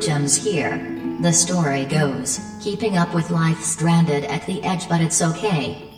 [0.00, 0.78] gems here.
[1.20, 5.90] The story goes, keeping up with life stranded at the edge but it's okay.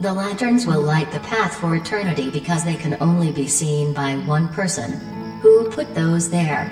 [0.00, 4.16] The lanterns will light the path for eternity because they can only be seen by
[4.16, 4.92] one person.
[5.40, 6.68] Who put those there?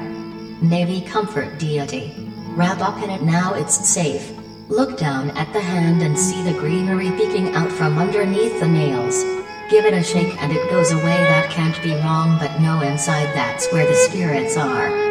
[0.60, 2.14] Navy Comfort Deity.
[2.56, 4.32] Wrap up in it now it's safe.
[4.68, 9.22] Look down at the hand and see the greenery peeking out from underneath the nails.
[9.70, 13.34] Give it a shake and it goes away that can't be wrong but no inside
[13.34, 15.01] that's where the spirits are.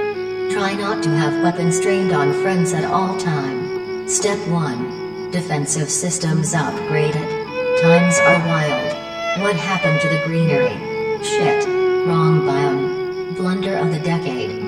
[0.52, 4.06] Try not to have weapons trained on friends at all time.
[4.06, 5.32] Step 1.
[5.32, 7.82] Defensive systems upgraded.
[7.82, 9.42] Times are wild.
[9.42, 10.76] What happened to the greenery?
[11.24, 11.66] Shit.
[12.06, 13.34] Wrong biome.
[13.38, 14.62] Blunder of the decade.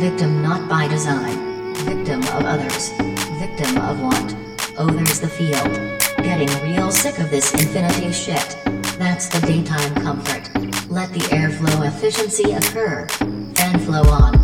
[0.00, 1.74] Victim not by design.
[1.76, 2.90] Victim of others.
[3.38, 4.36] Victim of what?
[4.76, 5.72] Oh there's the field.
[6.16, 8.56] Getting real sick of this infinity shit.
[8.98, 10.50] That's the daytime comfort.
[10.90, 13.06] Let the airflow efficiency occur.
[13.54, 14.41] Fan flow on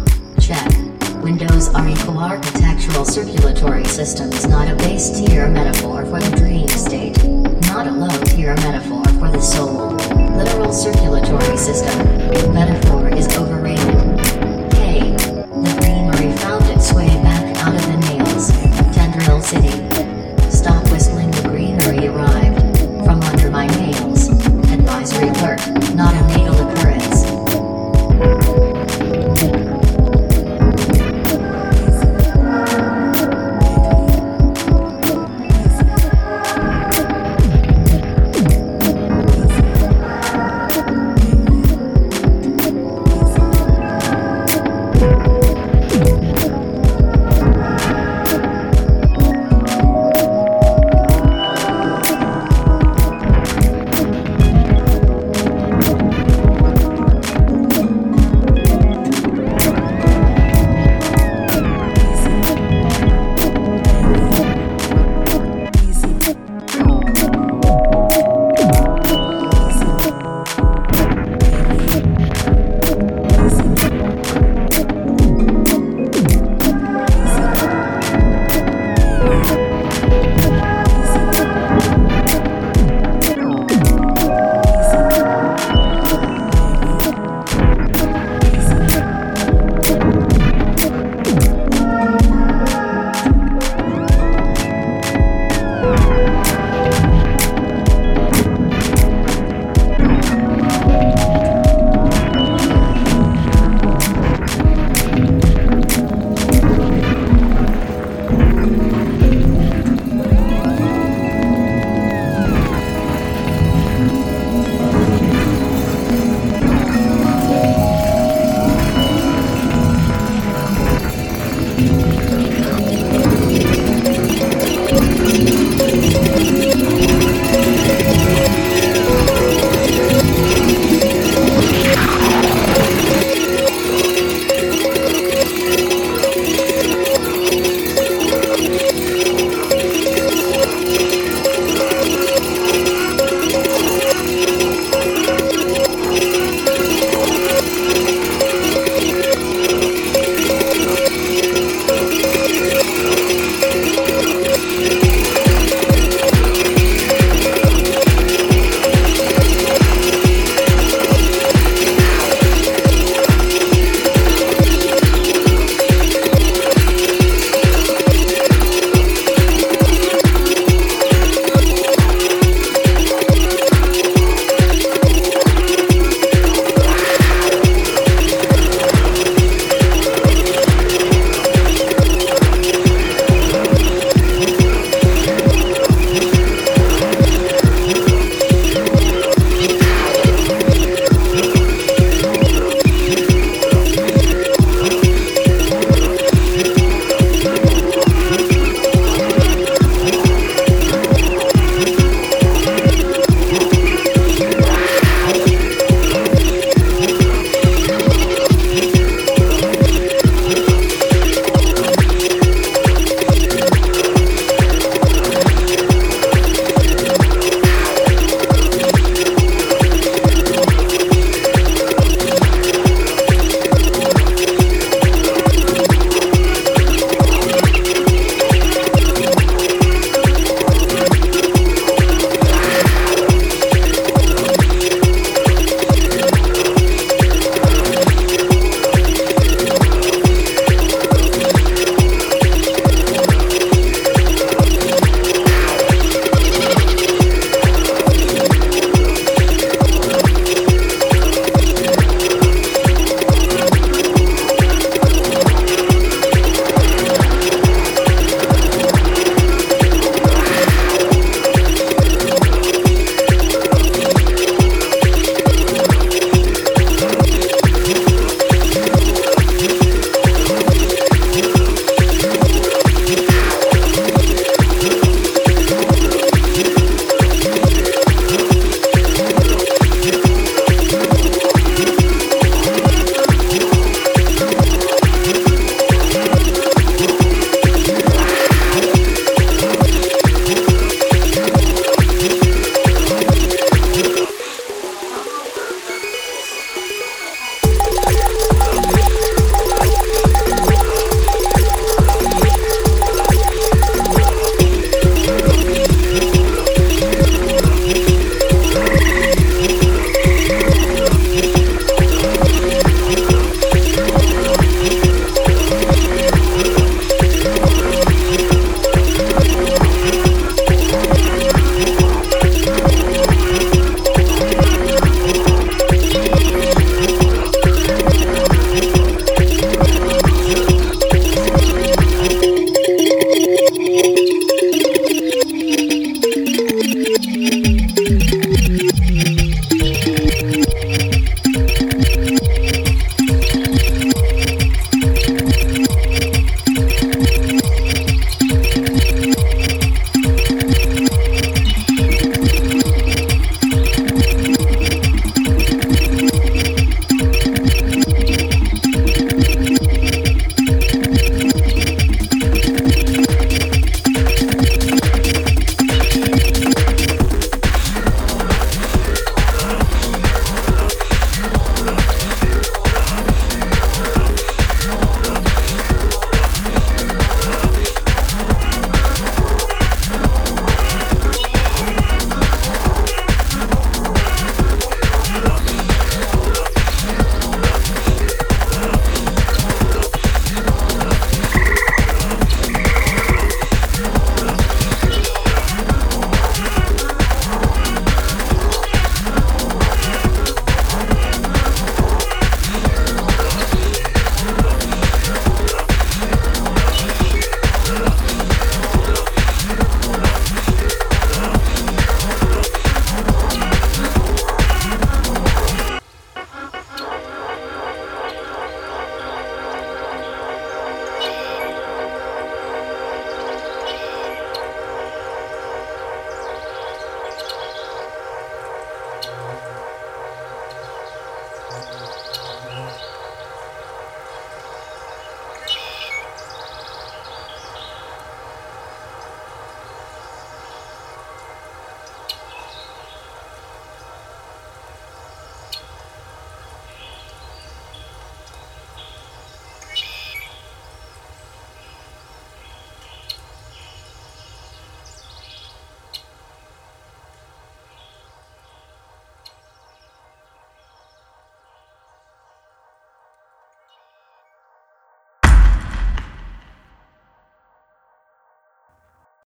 [0.49, 0.73] check.
[1.23, 7.23] Windows are equal architectural circulatory systems, not a base tier metaphor for the dream state,
[7.67, 9.90] not a low tier metaphor for the soul.
[10.38, 11.99] Literal circulatory system.
[12.55, 13.48] Metaphor is over.